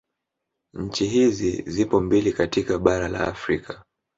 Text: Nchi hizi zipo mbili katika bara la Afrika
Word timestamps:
Nchi 0.73 1.05
hizi 1.07 1.61
zipo 1.67 1.99
mbili 2.01 2.33
katika 2.33 2.79
bara 2.79 3.07
la 3.07 3.27
Afrika 3.27 3.83